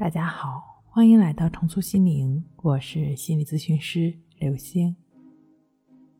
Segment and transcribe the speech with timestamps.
[0.00, 4.96] 大家好，欢迎来到重塑心灵，我是心理咨询师刘星。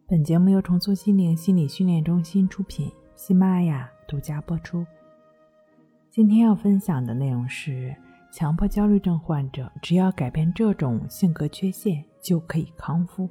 [0.06, 4.85] 本节目由重塑心灵心理训练中心出品，喜马拉雅独家播出。
[6.11, 7.96] 今天要分享的内容是：
[8.30, 13.31] 强迫焦虑症患者只要改变这种性格缺陷就可以康复。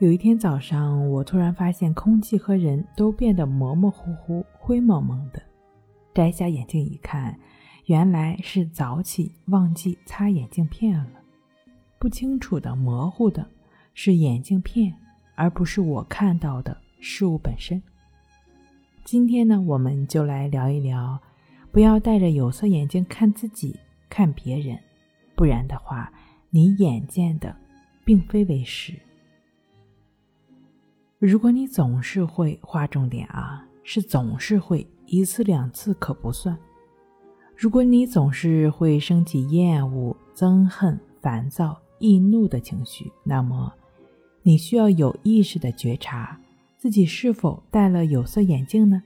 [0.00, 5.40] 有一天早上，我突然发现空气和人都变得模模糊糊、灰蒙蒙的，
[6.12, 7.38] 摘下眼镜一看。
[7.90, 11.20] 原来是早起忘记擦眼镜片了，
[11.98, 13.44] 不清楚的、模糊的，
[13.94, 14.94] 是眼镜片，
[15.34, 17.82] 而不是我看到的事物本身。
[19.02, 21.20] 今天呢，我们就来聊一聊，
[21.72, 23.74] 不要戴着有色眼镜看自己、
[24.08, 24.78] 看别人，
[25.34, 26.12] 不然的话，
[26.50, 27.56] 你眼见的
[28.04, 28.94] 并非为实。
[31.18, 36.56] 如果你总是会划重点啊，是总是会，一次两次可不算。
[37.60, 43.70] 如果你总是会升起厌恶、憎恨、烦躁、易怒的情绪，那么
[44.42, 46.40] 你需要有意识的觉察
[46.78, 49.02] 自己是否戴了有色眼镜呢？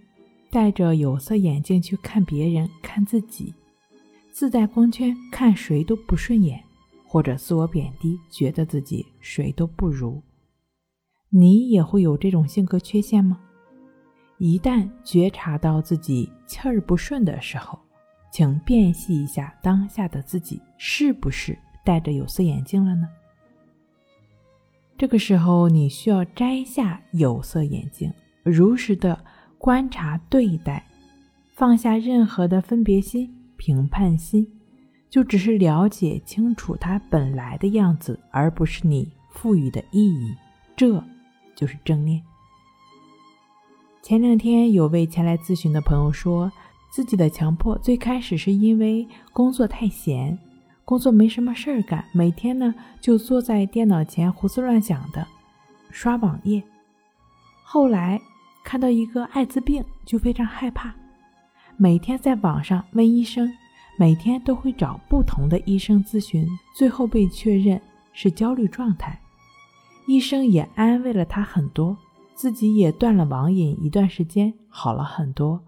[0.53, 3.53] 戴着有色眼镜去看别人、看自己，
[4.31, 6.63] 自带光圈看谁都不顺眼，
[7.05, 10.23] 或者自我贬低，觉得自己谁都不如。
[11.29, 13.41] 你也会有这种性格缺陷吗？
[14.39, 17.77] 一旦觉察到自己气儿不顺的时候，
[18.35, 23.09] 请辨析一下当下的自己是不是戴着有色眼镜了呢？
[24.99, 28.13] 这个时候，你需要摘下有色眼镜，
[28.43, 29.25] 如实的
[29.57, 30.85] 观察对待，
[31.53, 34.45] 放下任何的分别心、评判心，
[35.09, 40.35] 就只是了解清楚它本来的样子，而不是你赋予的意义。
[40.75, 41.01] 这
[41.55, 42.21] 就是正念。
[44.03, 46.51] 前两天有位前来咨询的朋友说。
[46.95, 50.39] 自己的强迫最开始是因为工作太闲，
[50.85, 55.27] 工作没什么事儿干，每天呢就坐在电脑前胡思乱想的
[55.91, 56.63] 刷网页。
[57.65, 58.21] 后来
[58.63, 60.95] 看到一个艾滋病就非常害怕，
[61.77, 63.53] 每天在网上问医生，
[63.99, 67.83] 每天都会找不同的医生咨询，最后被确认
[68.13, 69.19] 是焦虑状态。
[70.07, 71.97] 医生也安慰了他很多，
[72.37, 75.61] 自己也断了网瘾一段时间，好了很多。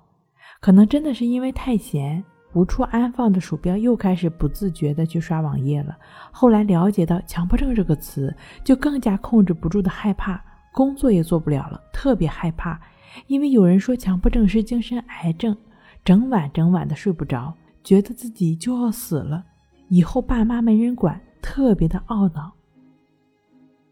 [0.61, 5.97] 可能真的是因为太闲，无处安放的鼠标又开始不自觉的去刷网页了。
[6.31, 8.35] 后来了解到强迫症这个词，
[8.65, 10.43] 就更加控制不住的害怕，
[10.73, 12.81] 工作也做不了了，特别害怕。
[13.27, 15.57] 因为有人说强迫症是精神癌症，
[16.05, 19.45] 整晚整晚的睡不着，觉得自己就要死了，
[19.89, 22.53] 以后爸妈没人管，特别的懊恼。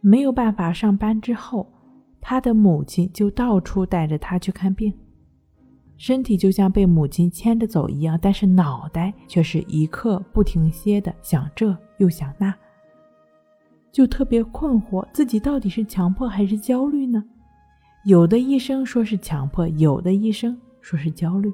[0.01, 1.67] 没有办法上班之后，
[2.21, 4.93] 他的母亲就到处带着他去看病。
[5.97, 12.53] 身体就像被母亲牵着走一样，但是脑袋却是一刻不停歇的想这又想那，
[13.93, 17.25] 就特别困惑，自己到底是强迫还是焦虑呢？
[18.05, 21.53] 有的医生说是强迫，有的医生说是焦虑。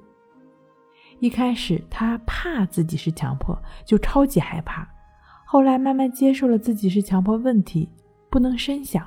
[1.21, 4.89] 一开始他怕自己是强迫，就超级害怕，
[5.45, 7.89] 后来慢慢接受了自己是强迫问题，
[8.31, 9.07] 不能深想，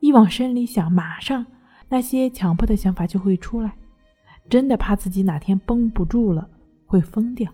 [0.00, 1.44] 一往深里想，马上
[1.90, 3.74] 那些强迫的想法就会出来。
[4.50, 6.46] 真的怕自己哪天绷不住了，
[6.84, 7.50] 会疯掉。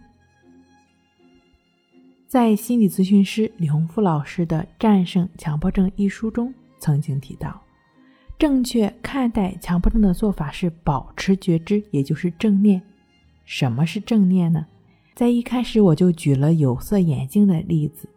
[2.27, 7.63] 在心理咨询师李洪富老师的《战胜强迫症》一书中，曾经提到，
[8.39, 12.83] 正确看待强迫症的做法是保持觉知，也就是正念。
[13.45, 14.67] 什么是正念呢？
[15.15, 18.09] 在一开始我就举了有色眼镜的例子。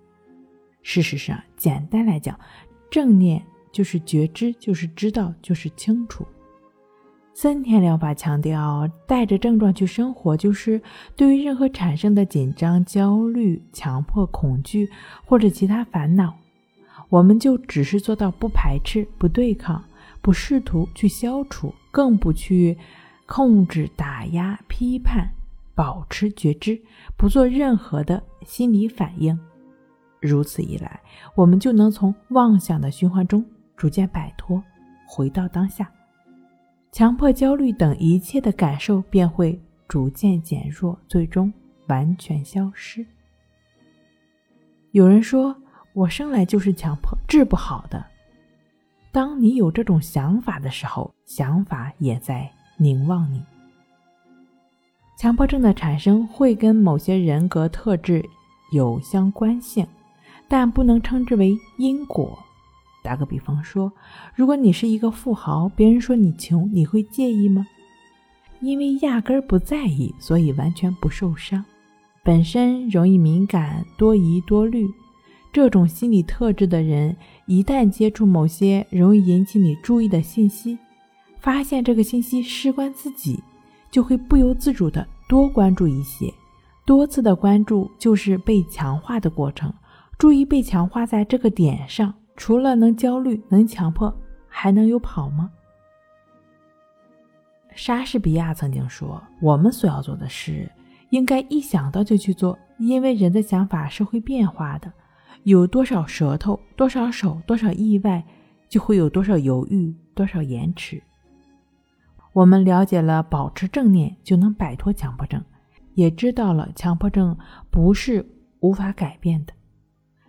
[0.81, 2.37] 事实上，简单来讲，
[2.89, 3.41] 正念
[3.71, 6.25] 就是觉知，就是知道，就是清楚。
[7.33, 10.81] 森田疗法强调，带着症状去生活，就是
[11.15, 14.89] 对于任何产生的紧张、焦虑、强迫、恐惧
[15.25, 16.35] 或者其他烦恼，
[17.07, 19.81] 我们就只是做到不排斥、不对抗、
[20.21, 22.77] 不试图去消除，更不去
[23.25, 25.29] 控制、打压、批判，
[25.73, 26.81] 保持觉知，
[27.15, 29.39] 不做任何的心理反应。
[30.19, 30.99] 如此一来，
[31.35, 33.45] 我们就能从妄想的循环中
[33.77, 34.61] 逐渐摆脱，
[35.07, 35.89] 回到当下。
[36.99, 39.57] 强迫、焦虑等一切的感受便会
[39.87, 41.49] 逐渐减弱，最终
[41.87, 43.05] 完全消失。
[44.91, 45.55] 有人说
[45.95, 48.05] ：“我生来就是强迫，治不好的。”
[49.13, 53.41] 当你有这种想法的时候，想法也在凝望你。
[55.17, 58.21] 强迫症的产生会跟某些人格特质
[58.73, 59.87] 有相关性，
[60.49, 62.37] 但不能称之为因果。
[63.03, 63.91] 打个比方说，
[64.35, 67.65] 如果你是一个富豪，别人说你穷，你会介意吗？
[68.61, 71.63] 因为压根儿不在意，所以完全不受伤。
[72.23, 74.87] 本身容易敏感、多疑多虑。
[75.51, 77.15] 这种心理特质的人，
[77.47, 80.77] 一旦接触某些容易引起你注意的信息，
[81.39, 83.41] 发现这个信息事关自己，
[83.89, 86.31] 就会不由自主的多关注一些。
[86.85, 89.73] 多次的关注就是被强化的过程，
[90.19, 95.51] 注意被强化在这个点上，除了能焦虑、能强迫，还能有跑吗？
[97.75, 100.71] 莎士比亚曾经说：“我们所要做的事，
[101.09, 104.89] 应该一想到就去做，因为人的想法是会变化的。”
[105.43, 108.25] 有多少舌头，多少手，多少意外，
[108.69, 111.03] 就会有多少犹豫，多少延迟。
[112.31, 115.43] 我们了解了，保持正念就能摆脱强迫症，
[115.93, 117.37] 也知道了强迫症
[117.69, 118.25] 不是
[118.61, 119.51] 无法改变的。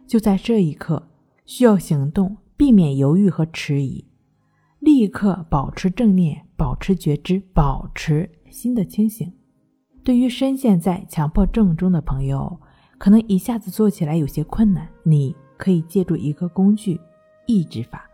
[0.08, 1.06] 就在这一刻，
[1.50, 4.04] 需要行动，避免犹豫和迟疑，
[4.78, 9.32] 立刻保持正念，保持觉知，保持心的清醒。
[10.04, 12.56] 对于深陷在强迫症中的朋友。
[12.98, 17.00] 可能一下子做起来有些困难，你可以借助一个工具——
[17.48, 18.08] 抑制法，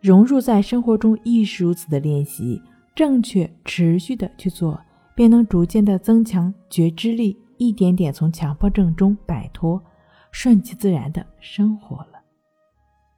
[0.00, 2.62] 融入在生活中，亦是如此的练习，
[2.94, 4.80] 正确持续的去做，
[5.14, 9.82] 便能逐渐的增强觉知力，一点点从强迫症中摆脱，
[10.30, 12.15] 顺其自然的生活了。